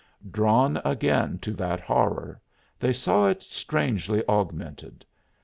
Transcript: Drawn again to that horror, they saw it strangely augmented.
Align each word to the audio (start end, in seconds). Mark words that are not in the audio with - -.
Drawn 0.31 0.77
again 0.83 1.37
to 1.43 1.53
that 1.53 1.79
horror, 1.79 2.41
they 2.79 2.91
saw 2.91 3.27
it 3.27 3.43
strangely 3.43 4.23
augmented. 4.27 5.05